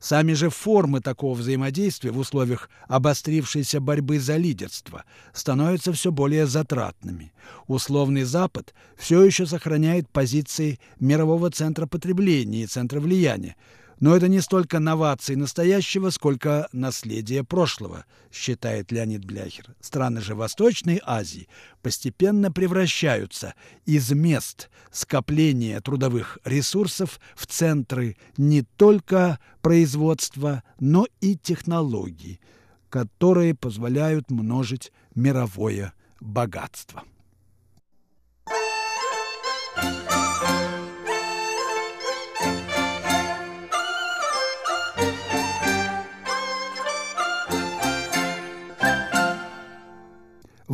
[0.00, 7.34] Сами же формы такого взаимодействия в условиях обострившейся борьбы за лидерство становятся все более затратными.
[7.66, 13.54] Условный Запад все еще сохраняет позиции мирового центра потребления и центра влияния,
[14.02, 19.76] но это не столько новации настоящего, сколько наследие прошлого, считает Леонид Бляхер.
[19.80, 21.46] Страны же Восточной Азии
[21.82, 23.54] постепенно превращаются
[23.86, 32.40] из мест скопления трудовых ресурсов в центры не только производства, но и технологий,
[32.88, 37.04] которые позволяют множить мировое богатство.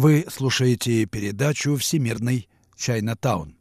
[0.01, 3.57] Вы слушаете передачу «Всемирный Чайнатаун»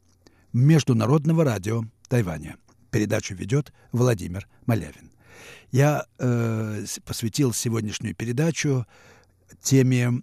[0.53, 2.57] Международного радио Тайваня.
[2.91, 5.11] Передачу ведет Владимир Малявин.
[5.71, 8.85] Я э, посвятил сегодняшнюю передачу
[9.63, 10.21] теме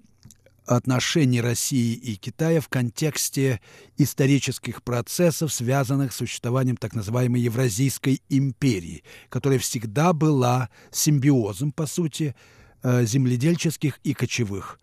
[0.66, 3.61] отношений России и Китая в контексте
[3.96, 12.37] исторических процессов, связанных с существованием так называемой Евразийской империи, которая всегда была симбиозом, по сути,
[12.85, 14.79] э, земледельческих и кочевых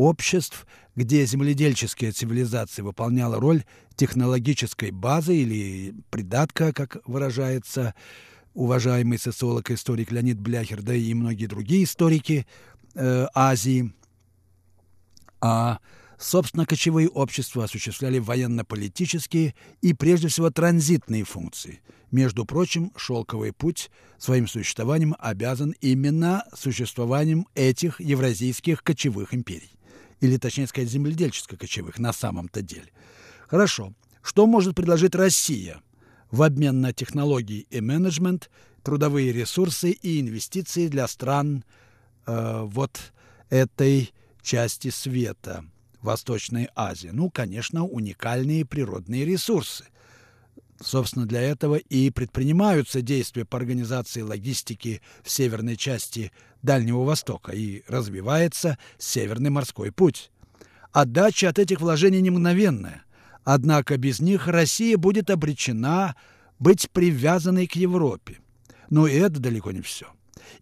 [0.00, 3.64] обществ, где земледельческая цивилизация выполняла роль
[3.96, 7.94] технологической базы или придатка, как выражается
[8.54, 12.46] уважаемый социолог и историк Леонид Бляхер, да и многие другие историки
[12.94, 13.92] э, Азии–
[15.40, 15.78] а,
[16.18, 21.80] собственно, кочевые общества осуществляли военно-политические и, прежде всего, транзитные функции.
[22.10, 29.70] Между прочим, шелковый путь своим существованием обязан именно существованием этих евразийских кочевых империй.
[30.20, 32.90] Или, точнее сказать, земледельческо-кочевых на самом-то деле.
[33.48, 33.94] Хорошо.
[34.22, 35.80] Что может предложить Россия
[36.30, 38.50] в обмен на технологии и менеджмент,
[38.82, 41.64] трудовые ресурсы и инвестиции для стран
[42.26, 43.12] э, вот
[43.48, 45.64] этой части света
[46.02, 47.10] Восточной Азии.
[47.12, 49.84] Ну, конечно, уникальные природные ресурсы.
[50.82, 57.82] Собственно, для этого и предпринимаются действия по организации логистики в северной части Дальнего Востока и
[57.86, 60.30] развивается Северный морской путь.
[60.92, 63.04] Отдача от этих вложений не мгновенная.
[63.44, 66.16] Однако без них Россия будет обречена
[66.58, 68.38] быть привязанной к Европе.
[68.88, 70.06] Но и это далеко не все.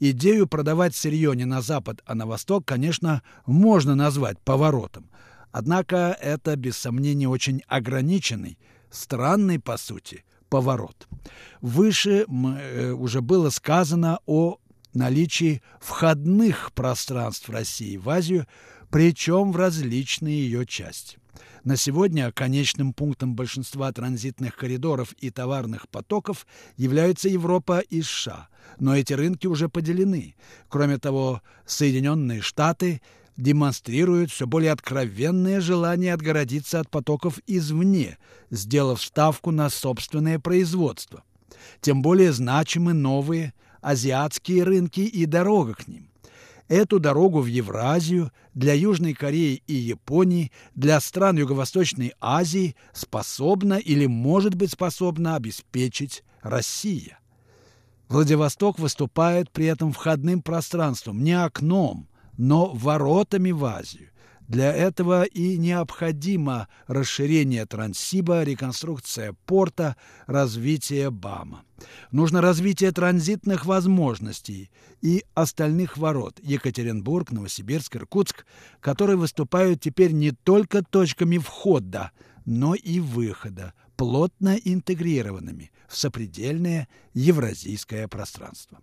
[0.00, 5.10] Идею продавать сырье не на запад, а на восток, конечно, можно назвать поворотом.
[5.50, 8.58] Однако это, без сомнения, очень ограниченный,
[8.90, 11.08] странный, по сути, поворот.
[11.60, 14.58] Выше э, уже было сказано о
[14.94, 18.46] наличии входных пространств России в Азию,
[18.90, 21.18] причем в различные ее части.
[21.64, 26.46] На сегодня конечным пунктом большинства транзитных коридоров и товарных потоков
[26.76, 28.48] являются Европа и США,
[28.78, 30.34] но эти рынки уже поделены.
[30.68, 33.02] Кроме того, Соединенные Штаты
[33.38, 38.18] демонстрируют все более откровенное желание отгородиться от потоков извне,
[38.50, 41.22] сделав ставку на собственное производство.
[41.80, 46.10] Тем более значимы новые азиатские рынки и дорога к ним.
[46.66, 54.04] Эту дорогу в Евразию для Южной Кореи и Японии, для стран Юго-Восточной Азии способна или
[54.04, 57.20] может быть способна обеспечить Россия.
[58.08, 64.08] Владивосток выступает при этом входным пространством, не окном, но воротами в Азию.
[64.48, 69.94] Для этого и необходимо расширение Транссиба, реконструкция порта,
[70.26, 71.64] развитие БАМа.
[72.12, 74.70] Нужно развитие транзитных возможностей
[75.02, 78.46] и остальных ворот Екатеринбург, Новосибирск, Иркутск,
[78.80, 82.12] которые выступают теперь не только точками входа,
[82.46, 88.80] но и выхода, плотно интегрированными в сопредельное евразийское пространство.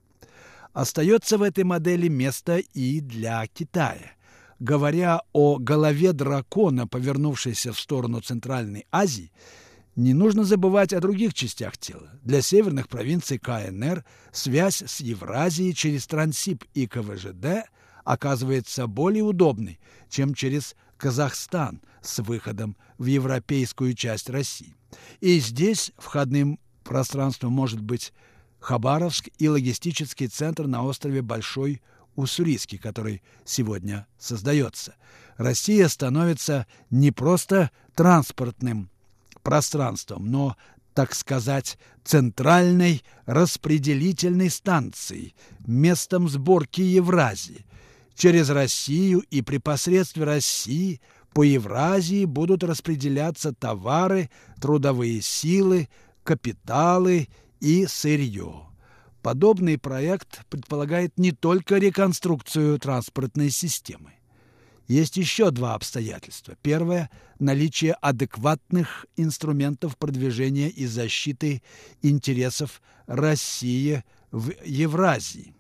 [0.75, 4.11] Остается в этой модели место и для Китая–
[4.59, 9.31] говоря о голове дракона, повернувшейся в сторону Центральной Азии,
[9.95, 12.09] не нужно забывать о других частях тела.
[12.23, 17.69] Для северных провинций КНР связь с Евразией через Трансип и КВЖД
[18.03, 24.75] оказывается более удобной, чем через Казахстан с выходом в европейскую часть России.
[25.21, 28.13] И здесь входным пространством может быть
[28.65, 31.84] Хабаровск и логистический центр на острове Большой
[32.15, 34.95] уссурийский, который сегодня создается.
[35.38, 38.89] Россия становится не просто транспортным
[39.43, 40.58] пространством, но,
[40.95, 45.36] так сказать, центральной распределительной станцией,
[45.67, 47.67] местом сборки Евразии.
[48.15, 51.01] Через Россию и при посредстве России
[51.34, 55.88] по Евразии будут распределяться товары, трудовые силы,
[56.23, 57.28] капиталы
[57.65, 58.67] и сырье.
[59.23, 64.13] Подобный проект предполагает не только реконструкцию транспортной системы.
[64.88, 66.56] Есть еще два обстоятельства.
[66.62, 71.63] Первое– наличие адекватных инструментов продвижения и защиты
[72.04, 75.56] интересов России в Евразии.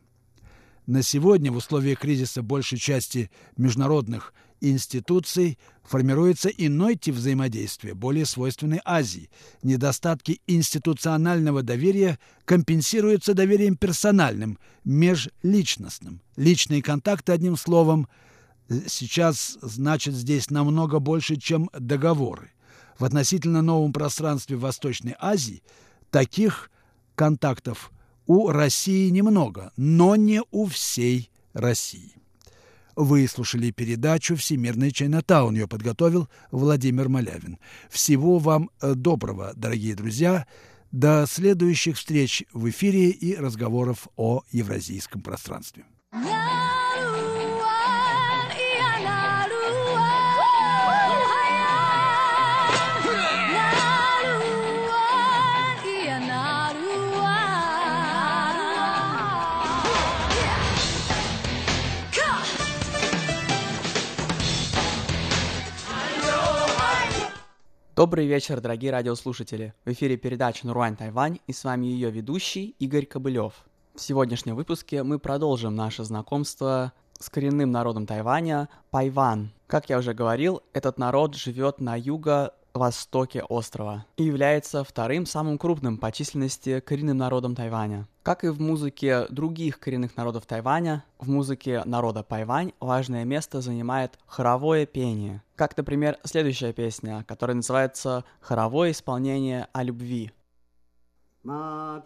[0.85, 4.31] На сегодня в условиях кризиса большей части международных
[4.71, 9.29] институций формируется иной тип взаимодействия, более свойственный Азии.
[9.63, 16.21] Недостатки институционального доверия компенсируются доверием персональным, межличностным.
[16.35, 18.07] Личные контакты, одним словом,
[18.87, 22.51] сейчас значат здесь намного больше, чем договоры.
[22.97, 25.63] В относительно новом пространстве Восточной Азии
[26.09, 26.71] таких
[27.15, 27.91] контактов
[28.25, 32.15] у России немного, но не у всей России.
[32.95, 35.53] Вы слушали передачу «Всемирный Чайнатаун».
[35.55, 37.57] Ее подготовил Владимир Малявин.
[37.89, 40.47] Всего вам э, доброго, дорогие друзья.
[40.91, 45.83] До следующих встреч в эфире и разговоров о евразийском пространстве.
[67.95, 69.73] Добрый вечер, дорогие радиослушатели!
[69.85, 73.53] В эфире передача «Нуруань Тайвань» и с вами ее ведущий Игорь Кобылев.
[73.95, 79.51] В сегодняшнем выпуске мы продолжим наше знакомство с коренным народом Тайваня– Пайван.
[79.67, 85.57] Как я уже говорил, этот народ живет на юго востоке острова и является вторым самым
[85.57, 88.09] крупным по численности коренным народом Тайваня.
[88.23, 94.19] Как и в музыке других коренных народов Тайваня, в музыке народа Пайвань важное место занимает
[94.27, 95.43] хоровое пение.
[95.55, 100.31] Как, например, следующая песня, которая называется «Хоровое исполнение о любви».
[101.43, 102.05] Макода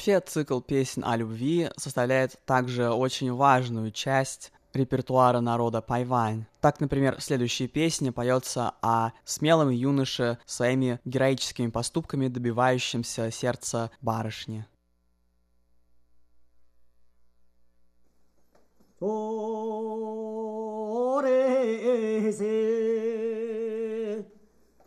[0.00, 6.46] Вообще, цикл песен о любви составляет также очень важную часть репертуара народа Пайвань.
[6.62, 14.64] Так, например, в следующей песне поется о смелом юноше своими героическими поступками, добивающимся сердца барышни.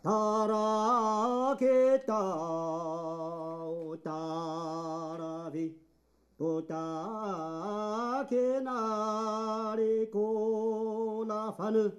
[0.04, 2.83] ta ke na
[8.34, 11.94] けなれこなさぬ。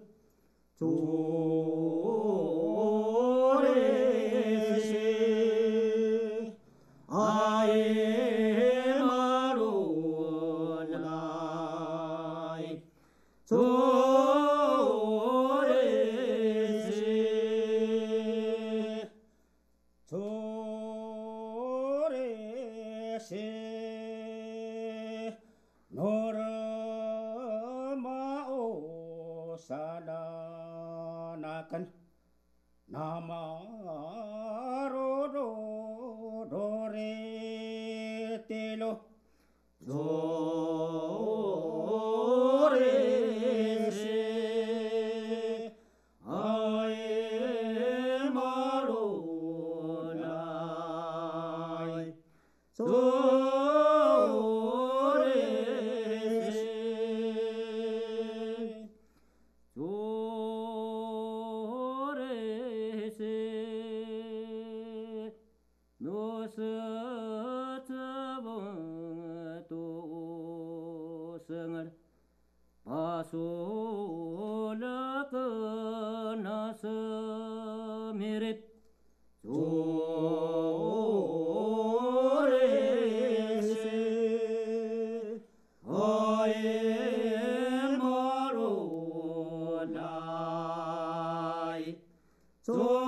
[92.66, 93.05] そう。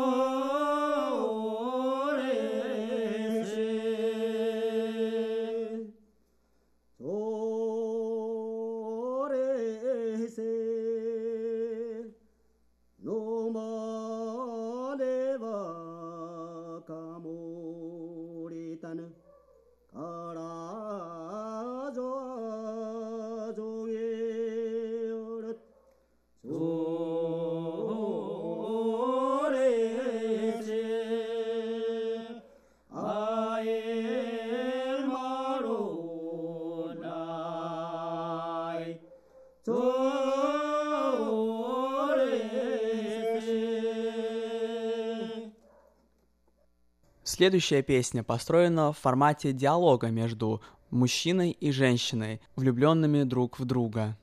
[47.38, 50.60] Следующая песня построена в формате диалога между
[50.90, 54.18] мужчиной и женщиной, влюбленными друг в друга.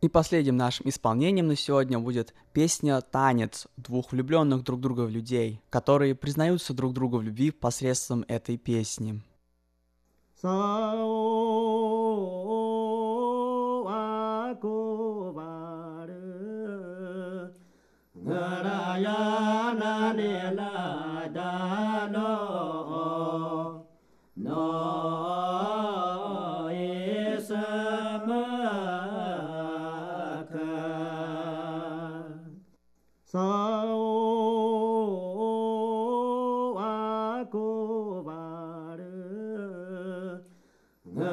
[0.00, 5.60] И последним нашим исполнением на сегодня будет песня «Танец» двух влюбленных друг друга в людей,
[5.68, 9.20] которые признаются друг другу в любви посредством этой песни.
[10.40, 11.19] 사오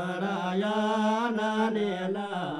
[0.08, 1.40] ನಾರಾಯಣ
[1.70, 2.57] ನೇಲಾ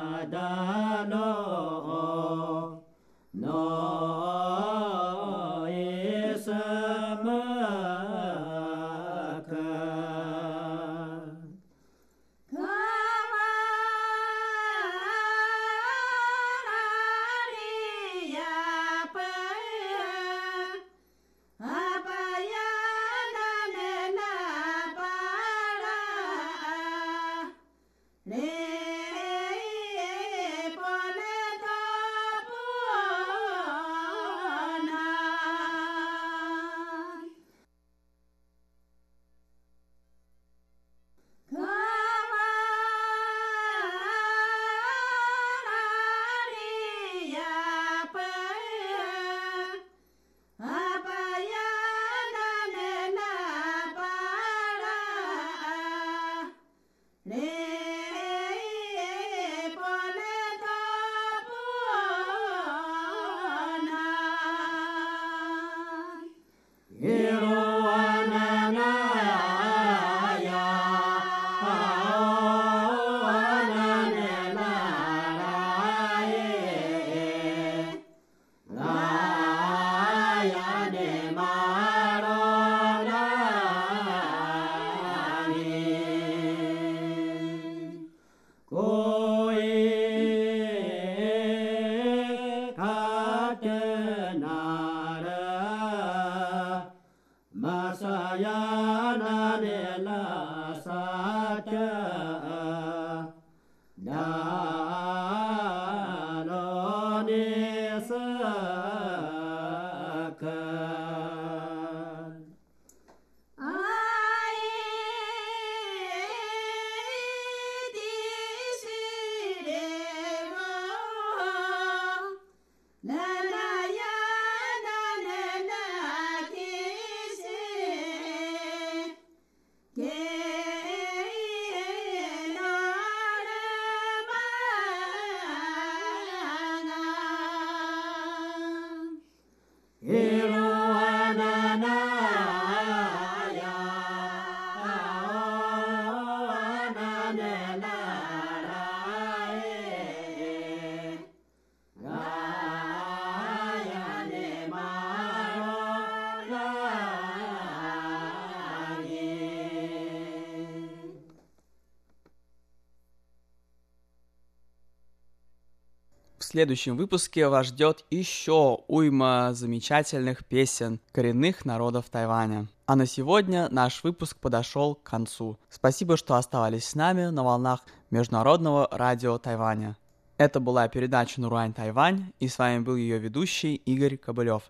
[166.58, 172.68] следующем выпуске вас ждет еще уйма замечательных песен коренных народов Тайваня.
[172.88, 175.60] А на сегодня наш выпуск подошел к концу.
[175.70, 179.98] Спасибо, что оставались с нами на волнах Международного радио Тайваня.
[180.40, 184.64] Это была передача Нурань Тайвань, и с вами был ее ведущий Игорь Кобылев.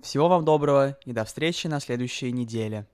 [0.00, 2.86] Всего вам доброго и до встречи на следующей неделе.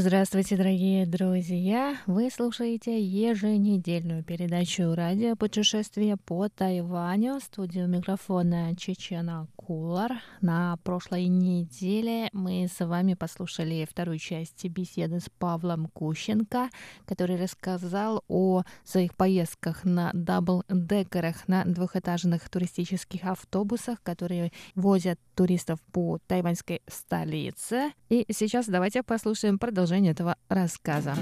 [0.00, 1.94] Здравствуйте, дорогие друзья!
[2.06, 7.38] Вы слушаете еженедельную передачу радио «Путешествие по Тайваню».
[7.38, 10.20] Студию микрофона Чечена Кулар.
[10.40, 16.70] На прошлой неделе мы с вами послушали вторую часть беседы с Павлом Кущенко,
[17.06, 26.18] который рассказал о своих поездках на дабл-декерах на двухэтажных туристических автобусах, которые возят туристов по
[26.26, 27.92] тайваньской столице.
[28.08, 31.14] И сейчас давайте послушаем продолжение этого рассказа.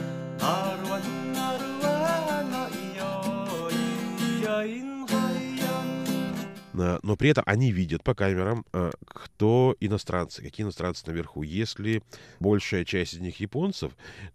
[7.03, 11.43] Но при этом они видят по камерам, э, кто иностранцы, какие иностранцы наверху.
[11.43, 12.03] Если
[12.41, 13.93] большая часть из них японцев,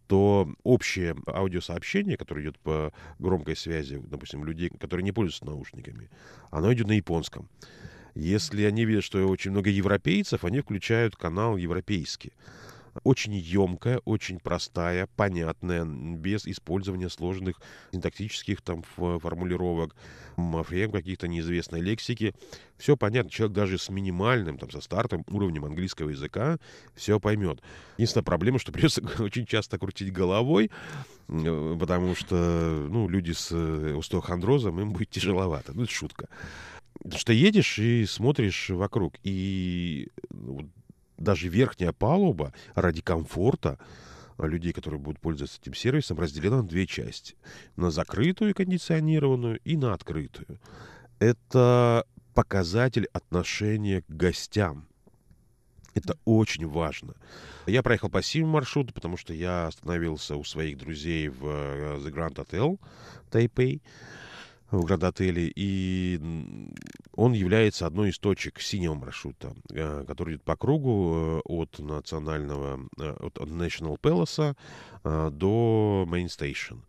[0.08, 6.10] то общее аудиосообщение, которое идет по громкой связи, допустим, людей, которые не пользуются наушниками,
[6.52, 7.50] оно идет на японском.
[8.16, 12.34] Если они видят, что очень много европейцев, они включают канал европейский.
[13.04, 17.60] Очень емкая, очень простая, понятная, без использования сложных
[17.92, 19.96] синтактических там формулировок,
[20.36, 22.34] морфем каких-то неизвестной лексики.
[22.78, 23.32] Все понятно.
[23.32, 26.60] Человек даже с минимальным, там, со стартовым уровнем английского языка
[26.96, 27.62] все поймет.
[27.98, 30.70] Единственная проблема, что придется очень часто крутить головой,
[31.30, 32.36] э, потому что,
[32.90, 35.74] ну, люди с э, остеохондрозом, им будет тяжеловато.
[35.74, 36.28] Ну, это шутка.
[37.16, 40.70] Что едешь и смотришь вокруг, и ну,
[41.18, 43.78] даже верхняя палуба ради комфорта
[44.38, 47.36] людей, которые будут пользоваться этим сервисом, разделена на две части.
[47.76, 50.60] На закрытую кондиционированную и на открытую.
[51.20, 54.88] Это показатель отношения к гостям.
[55.94, 57.14] Это очень важно.
[57.68, 62.12] Я проехал по сим маршруту, потому что я остановился у своих друзей в э, The
[62.12, 62.80] Grand Hotel
[63.30, 63.84] Тайпей
[64.78, 66.20] в гранд-отеле, и
[67.16, 72.80] он является одной из точек синего маршрута, э, который идет по кругу э, от национального,
[73.00, 74.56] э, от National Palace
[75.04, 76.80] до Main Station.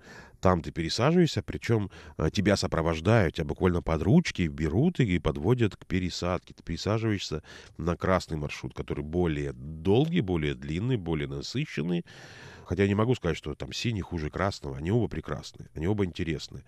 [0.40, 1.90] Там ты пересаживаешься, причем
[2.30, 6.52] тебя сопровождают, тебя буквально под ручки берут и подводят к пересадке.
[6.52, 7.42] Ты пересаживаешься
[7.78, 12.04] на красный маршрут, который более долгий, более длинный, более насыщенный.
[12.66, 14.76] Хотя я не могу сказать, что там синий хуже красного.
[14.76, 16.62] Они оба прекрасные, они оба интересны.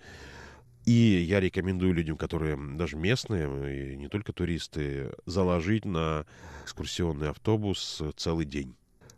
[0.87, 6.25] И я рекомендую людям, которые даже местные, и не только туристы, заложить на
[6.63, 8.77] экскурсионный автобус целый день.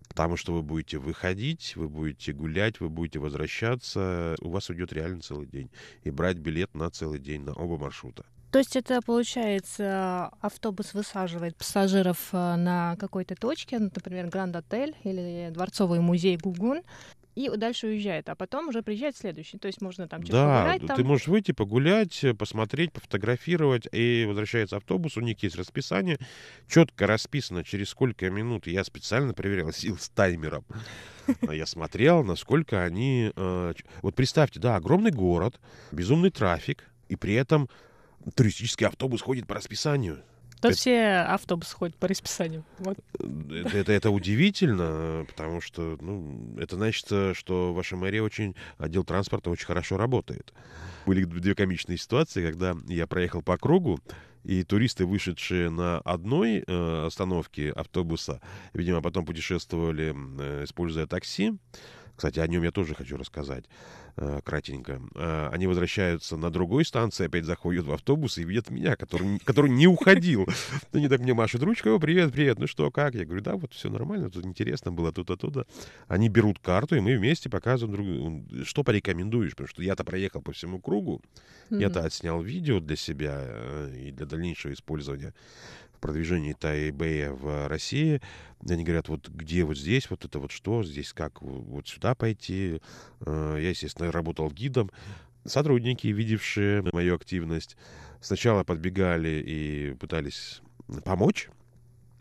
[0.09, 4.35] Потому что вы будете выходить, вы будете гулять, вы будете возвращаться.
[4.41, 5.71] У вас уйдет реально целый день.
[6.05, 8.25] И брать билет на целый день на оба маршрута.
[8.51, 16.01] То есть это, получается, автобус высаживает пассажиров э, на какой-то точке, например, Гранд-отель или Дворцовый
[16.01, 16.81] музей Гугун,
[17.39, 19.59] и дальше уезжает, а потом уже приезжает следующий.
[19.59, 24.25] То есть можно там чуть Да, погулять, ты можешь выйти, погулять, э, посмотреть, пофотографировать, и
[24.27, 26.19] возвращается автобус, у них есть расписание,
[26.69, 28.67] четко расписано, через сколько минут.
[28.67, 30.65] Я специально проверял сил с таймером.
[31.47, 33.31] А Я смотрел, насколько они...
[33.37, 35.61] э, Вот представьте, да, огромный город,
[35.93, 37.69] безумный трафик, и при этом
[38.35, 40.23] туристический автобус ходит по расписанию.
[40.61, 42.65] То все автобусы ходят по расписанию.
[42.79, 42.99] Вот.
[43.19, 49.05] Это, это, это удивительно, потому что ну, это значит, э, что ваша мэрия очень, отдел
[49.05, 50.53] транспорта очень хорошо работает.
[51.07, 54.01] Были две комичные ситуации, когда я проехал по кругу,
[54.45, 58.41] и туристы, вышедшие на одной э, остановке автобуса,
[58.73, 61.55] видимо, потом путешествовали, э, используя такси,
[62.19, 63.65] кстати, о нем я тоже хочу рассказать
[64.17, 65.01] э, кратенько.
[65.15, 69.71] Э, они возвращаются на другой станции, опять заходят в автобус и видят меня, который, который
[69.71, 70.45] не уходил.
[70.93, 73.15] Они так мне машут ручкой, «О, привет, привет, ну что, как?
[73.15, 75.65] Я говорю, да, вот все нормально, тут интересно было, тут оттуда.
[76.09, 80.43] Они берут карту, и мы вместе показываем друг другу, что порекомендуешь, потому что я-то проехал
[80.43, 81.23] по всему кругу,
[81.71, 85.35] я-то отснял видео для себя э, и для дальнейшего использования
[85.99, 88.21] в продвижении Тайбэя в России.
[88.69, 92.81] Они говорят, вот где вот здесь, вот это вот что, здесь как, вот сюда пойти.
[93.21, 94.91] Э, Я, естественно, работал гидом.
[95.45, 97.77] Сотрудники, видевшие мою активность,
[98.21, 100.61] сначала подбегали и пытались
[101.05, 101.49] помочь,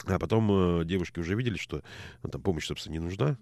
[0.05, 1.83] а потом э, девушки уже видели, что
[2.23, 3.37] ну, там помощь, собственно, не нужна.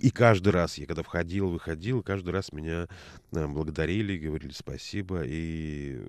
[0.00, 2.88] И каждый раз, я когда входил, выходил, каждый раз меня
[3.32, 6.00] э, благодарили, говорили спасибо и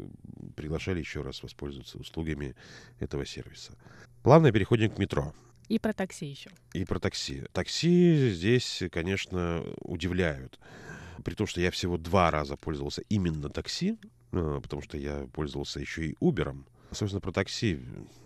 [0.55, 2.55] приглашали еще раз воспользоваться услугами
[2.99, 3.73] этого сервиса.
[4.23, 5.33] Плавно переходим к метро.
[5.67, 6.51] И про такси еще.
[6.73, 7.43] И про такси.
[7.51, 10.59] Такси здесь, конечно, удивляют.
[11.23, 13.97] При том, что я всего два раза пользовался именно такси,
[14.31, 16.55] э, потому что я пользовался еще и Uber.
[16.91, 17.79] Собственно, про такси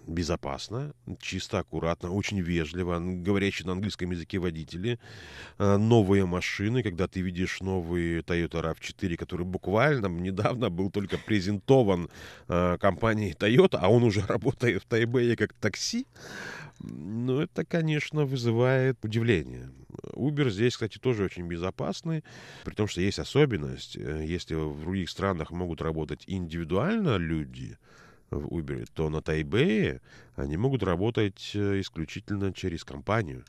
[0.06, 5.00] безопасно, чисто, аккуратно, очень вежливо, говорящие на английском языке водители,
[5.58, 12.10] э, новые машины, когда ты видишь новый Toyota RAV4, который буквально недавно был только презентован
[12.48, 16.06] э, компанией Toyota, а он уже работает в Тайбэе как такси,
[16.82, 19.70] ну, это, конечно, вызывает удивление.
[20.14, 22.24] Uber здесь, кстати, тоже очень безопасный,
[22.64, 23.98] при том, что есть особенность.
[23.98, 27.78] э, Если в других странах могут работать индивидуально люди,
[28.32, 30.02] в Uber, то на Тайбэе
[30.36, 33.44] они могут работать э, исключительно через компанию.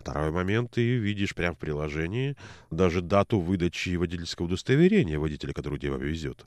[0.00, 2.36] Второй момент, ты видишь прямо в приложении
[2.70, 6.46] даже дату выдачи водительского удостоверения водителя, который тебя везет.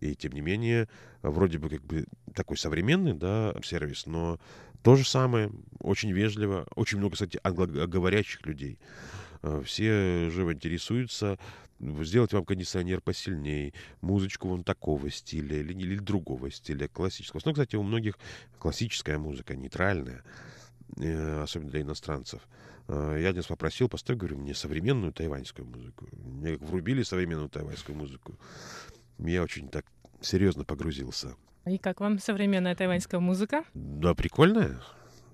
[0.00, 0.88] И тем не менее,
[1.20, 4.40] вроде бы как бы такой современный да, сервис, но
[4.82, 8.78] то же самое, очень вежливо, очень много, кстати, англоговорящих людей.
[9.42, 11.38] Э, Все живо интересуются,
[11.80, 17.40] сделать вам кондиционер посильнее, музычку вон такого стиля или, или другого стиля, классического.
[17.44, 18.18] Ну, кстати, у многих
[18.58, 20.22] классическая музыка, нейтральная,
[20.96, 22.40] э, особенно для иностранцев.
[22.88, 26.06] Э, Я один раз попросил, поставь, говорю, мне современную тайваньскую музыку.
[26.12, 28.38] Мне врубили современную тайваньскую музыку.
[29.18, 29.84] Я очень так
[30.20, 31.34] серьезно погрузился.
[31.64, 33.64] И как вам современная тайваньская музыка?
[33.74, 34.80] Да, прикольная.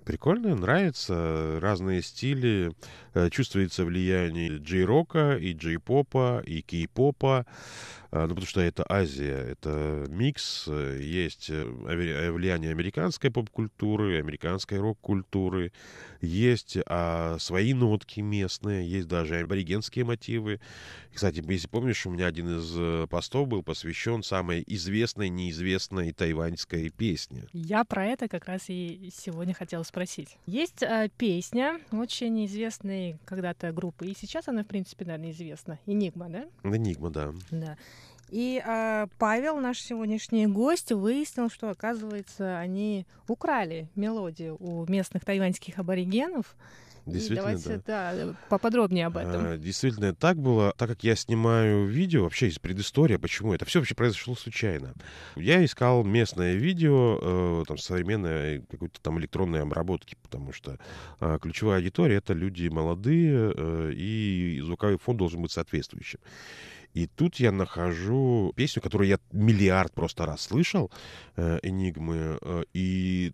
[0.08, 1.58] Прикольно, нравится.
[1.60, 2.72] Разные стили.
[3.12, 7.44] Э, Чувствуется влияние джей-рока, и джей-попа, и кей-попа.
[8.10, 10.64] А, Ну, потому что это Азия, это микс.
[10.66, 15.72] Э, Есть э, влияние американской поп-культуры, американской рок-культуры.
[16.22, 20.58] Есть а, свои нотки местные, есть даже аборигенские мотивы.
[21.12, 27.44] Кстати, если помнишь, у меня один из постов был посвящен самой известной, неизвестной тайваньской песне.
[27.52, 29.97] Я про это как раз и сегодня хотела спросить.
[30.46, 35.78] Есть э, песня очень известной когда-то группы, и сейчас она, в принципе, наверное, известна.
[35.86, 36.46] Энигма, да?
[36.64, 37.32] Энигма, да.
[37.50, 37.76] Да.
[38.30, 45.78] И э, Павел, наш сегодняшний гость, выяснил, что, оказывается, они украли мелодию у местных тайваньских
[45.78, 46.54] аборигенов.
[47.12, 48.14] Действительно, давайте да.
[48.14, 49.46] да, поподробнее об этом.
[49.46, 50.72] А, Действительно, так было.
[50.76, 54.94] Так как я снимаю видео, вообще есть предыстория, почему это все вообще произошло случайно.
[55.36, 60.78] Я искал местное видео, э, там, современной какой-то там электронной обработки, потому что
[61.20, 66.20] а, ключевая аудитория— это люди молодые, э, и звуковой фон должен быть соответствующим.
[66.94, 70.90] И тут я нахожу песню, которую я миллиард просто раз слышал,
[71.36, 73.32] э, «Энигмы», э, и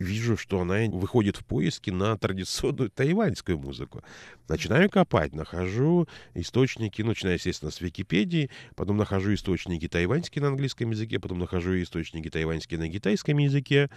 [0.00, 4.02] вижу, что она выходит в поиске на традиционную тайваньскую музыку.
[4.48, 10.90] Начинаю копать, нахожу источники, ну, начиная, естественно, с Википедии, потом нахожу источники тайваньские на английском
[10.90, 13.90] языке, потом нахожу источники тайваньские на китайском языке,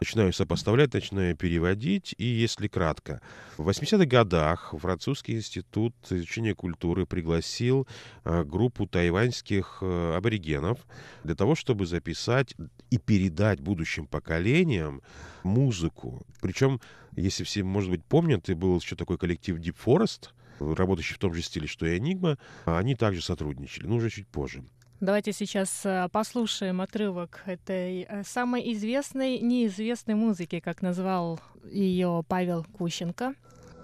[0.00, 3.22] начинаю сопоставлять, начинаю переводить, и если кратко.
[3.56, 7.86] В 80-х годах французский институт изучения культуры пригласил
[8.24, 10.78] э, группу тайваньских э, аборигенов
[11.22, 12.54] для того, чтобы записать
[12.90, 15.00] и передать будущим поколениям
[15.44, 16.26] музыку.
[16.40, 16.80] Причем,
[17.16, 21.34] если все, может быть, помнят, и был еще такой коллектив Deep Forest, работающий в том
[21.34, 24.64] же стиле, что и Enigma, они также сотрудничали, но уже чуть позже.
[25.00, 31.40] Давайте сейчас э, послушаем отрывок этой э, самой известной неизвестной музыки, как назвал
[31.70, 33.34] ее Павел Кущенко.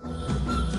[0.03, 0.70] Дорогие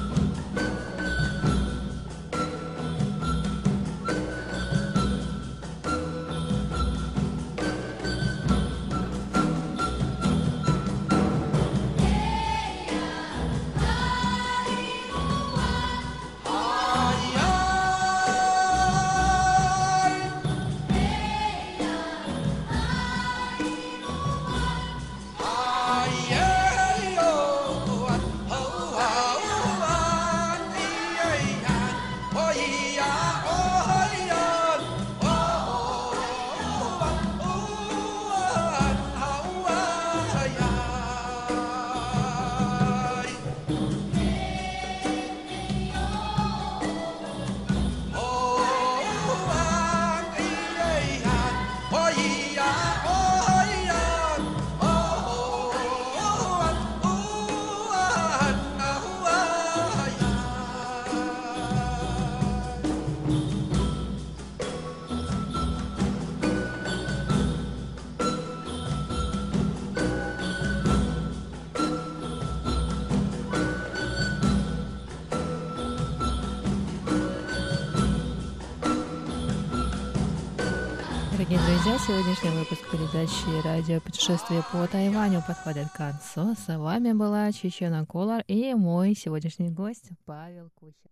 [82.41, 86.55] сегодняшний выпуск передачи «Радио путешествие по Тайваню» подходит к концу.
[86.55, 91.11] С вами была Чечена Колор и мой сегодняшний гость Павел Кучер.